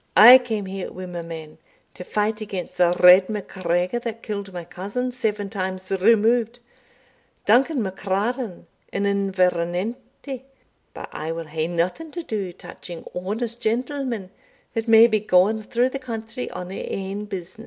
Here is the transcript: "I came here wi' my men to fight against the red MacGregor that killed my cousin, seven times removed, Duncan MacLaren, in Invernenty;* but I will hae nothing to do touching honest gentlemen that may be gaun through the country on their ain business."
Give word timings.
"I 0.17 0.39
came 0.39 0.65
here 0.65 0.91
wi' 0.91 1.05
my 1.05 1.21
men 1.21 1.59
to 1.93 2.03
fight 2.03 2.41
against 2.41 2.79
the 2.79 2.97
red 2.99 3.29
MacGregor 3.29 3.99
that 3.99 4.23
killed 4.23 4.51
my 4.51 4.63
cousin, 4.65 5.11
seven 5.11 5.47
times 5.47 5.91
removed, 5.91 6.57
Duncan 7.45 7.83
MacLaren, 7.83 8.63
in 8.91 9.03
Invernenty;* 9.05 10.41
but 10.95 11.07
I 11.11 11.31
will 11.31 11.45
hae 11.45 11.67
nothing 11.67 12.09
to 12.13 12.23
do 12.23 12.51
touching 12.51 13.05
honest 13.13 13.61
gentlemen 13.61 14.31
that 14.73 14.87
may 14.87 15.05
be 15.05 15.19
gaun 15.19 15.61
through 15.61 15.89
the 15.89 15.99
country 15.99 16.49
on 16.49 16.69
their 16.69 16.87
ain 16.89 17.25
business." 17.25 17.59